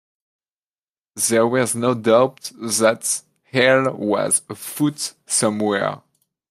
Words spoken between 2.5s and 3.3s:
that